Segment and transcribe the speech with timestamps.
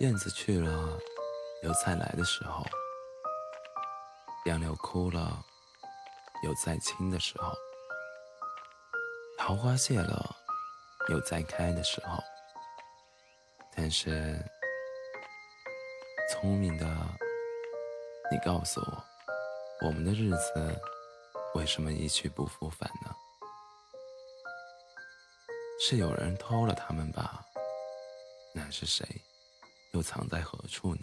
[0.00, 0.98] 燕子去了，
[1.62, 2.64] 有再来的时候；
[4.46, 5.44] 杨柳枯了，
[6.42, 7.52] 有再青的时候；
[9.38, 10.34] 桃花谢了，
[11.08, 12.18] 有再开的时候。
[13.76, 14.36] 但是，
[16.30, 16.86] 聪明的
[18.32, 19.04] 你告诉我，
[19.86, 20.80] 我们的日子
[21.54, 23.14] 为什么一去不复返呢？
[25.80, 27.44] 是有人偷了他们吧？
[28.52, 29.06] 那是谁？
[29.94, 31.00] 又藏在何处呢？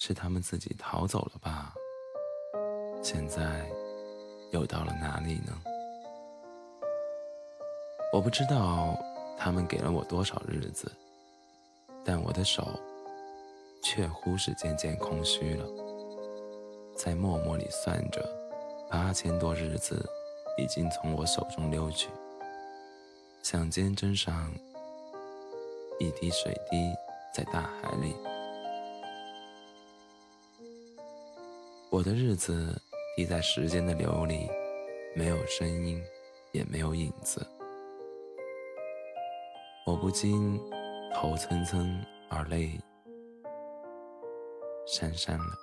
[0.00, 1.72] 是他们自己逃走了吧？
[3.00, 3.64] 现在
[4.50, 5.62] 又到了哪里呢？
[8.12, 8.98] 我不知道
[9.38, 10.90] 他们给了我多少日子，
[12.04, 12.76] 但我的手
[13.84, 15.64] 却乎是渐渐空虚了，
[16.96, 18.28] 在默默里算着，
[18.90, 20.04] 八千多日子
[20.58, 22.08] 已经从我手中溜去，
[23.44, 24.52] 像肩针上。
[26.00, 26.94] 一滴水滴
[27.30, 28.16] 在大海里，
[31.90, 32.80] 我的日子
[33.14, 34.48] 滴在时间的流里，
[35.14, 36.02] 没有声音，
[36.52, 37.46] 也没有影子。
[39.84, 40.58] 我不禁
[41.12, 42.80] 头涔涔而泪
[44.86, 45.54] 潸潸了。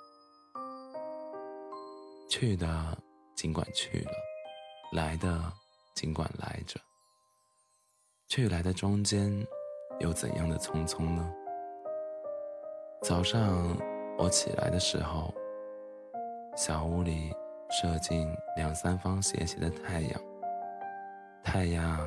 [2.30, 2.96] 去的
[3.34, 4.12] 尽管去了，
[4.92, 5.52] 来的
[5.96, 6.78] 尽管来着，
[8.28, 9.44] 去来的中间。
[10.00, 11.34] 又怎样的匆匆呢？
[13.02, 13.76] 早上
[14.18, 15.32] 我起来的时候，
[16.56, 17.32] 小屋里
[17.70, 20.20] 射进两三方斜斜的太阳。
[21.44, 21.98] 太阳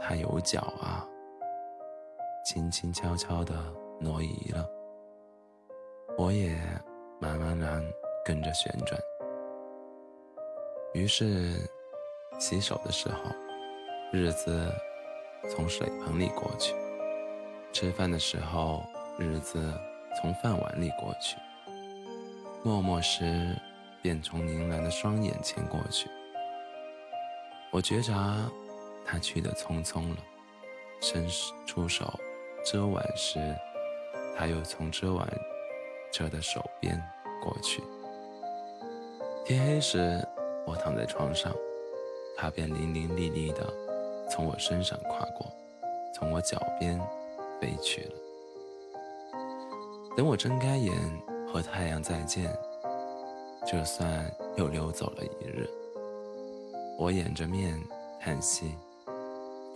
[0.00, 1.06] 它有脚啊，
[2.44, 3.54] 轻轻悄悄地
[4.00, 4.64] 挪移了。
[6.16, 6.56] 我也
[7.20, 7.82] 慢慢然
[8.24, 9.00] 跟着旋转。
[10.94, 11.60] 于是
[12.38, 13.18] 洗手的时候，
[14.12, 14.72] 日子
[15.50, 16.74] 从水盆里过去。
[17.78, 18.82] 吃饭的时候，
[19.18, 19.70] 日子
[20.16, 21.36] 从饭碗里过去；
[22.64, 23.54] 默默时，
[24.00, 26.08] 便从凝蓝的双眼前过去。
[27.70, 28.50] 我觉察
[29.04, 30.16] 他去的匆匆了，
[31.02, 31.28] 伸
[31.66, 32.18] 出手
[32.64, 33.38] 遮挽时，
[34.34, 35.28] 他又从遮挽
[36.10, 36.98] 着的手边
[37.42, 37.82] 过去。
[39.44, 40.26] 天黑时，
[40.66, 41.52] 我躺在床上，
[42.38, 43.70] 他便伶伶俐俐地
[44.30, 45.46] 从我身上跨过，
[46.14, 46.98] 从我脚边。
[47.60, 48.14] 飞去了。
[50.16, 50.94] 等我睁开眼
[51.52, 52.50] 和太阳再见，
[53.66, 55.68] 就算又溜走了一日。
[56.98, 57.78] 我掩着面
[58.18, 58.74] 叹息，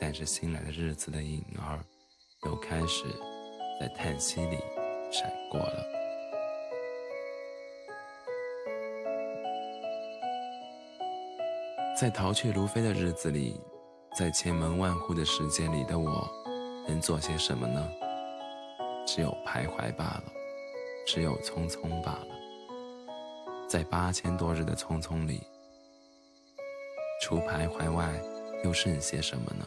[0.00, 1.78] 但是新来的日子的影儿
[2.46, 3.04] 又开始
[3.78, 4.58] 在叹息里
[5.10, 5.84] 闪过了。
[11.98, 13.60] 在逃去如飞的日子里，
[14.16, 16.26] 在千门万户的世界里的我。
[16.88, 17.88] 能做些什么呢？
[19.06, 20.24] 只有徘徊罢了，
[21.06, 22.26] 只有匆匆罢了。
[23.68, 25.40] 在八千多日的匆匆里，
[27.22, 28.12] 除徘徊外，
[28.64, 29.66] 又剩些什么呢？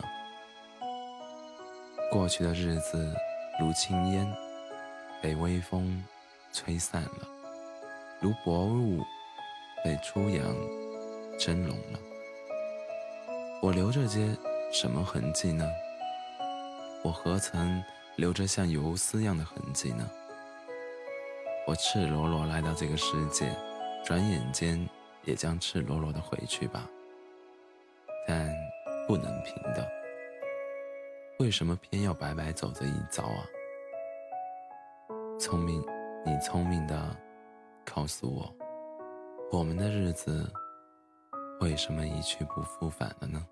[2.12, 3.14] 过去的日子
[3.60, 4.32] 如轻烟，
[5.22, 6.04] 被微风
[6.52, 7.28] 吹散了；
[8.22, 9.02] 如薄雾，
[9.84, 10.56] 被初阳
[11.40, 12.00] 蒸笼了。
[13.62, 14.28] 我留着些
[14.72, 15.66] 什么痕迹呢？
[17.04, 17.84] 我何曾
[18.16, 20.10] 留着像游丝样的痕迹呢？
[21.68, 23.54] 我赤裸裸来到这个世界，
[24.06, 24.90] 转眼间
[25.24, 26.90] 也将赤裸裸的回去吧。
[28.26, 28.50] 但
[29.06, 29.86] 不能平的，
[31.40, 33.46] 为什么偏要白白走这一遭啊？
[35.38, 35.84] 聪明，
[36.26, 37.14] 你聪明的
[37.84, 38.50] 告诉我，
[39.52, 40.50] 我们的日子
[41.60, 43.46] 为什么一去不复返了呢？